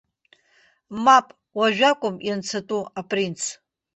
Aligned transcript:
Мап, 1.03 1.27
уажә 1.59 1.83
акәым 1.91 2.15
ианцатәу, 2.27 2.83
апринц. 3.03 3.41